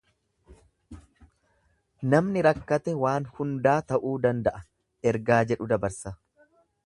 Namni 2.13 2.43
rakkate 2.47 2.95
waan 3.03 3.29
hundaa 3.39 3.75
ta'uu 3.93 4.13
danda'a 4.25 4.65
ergaa 5.13 5.41
jedhu 5.53 5.69
dabarsa. 5.75 6.17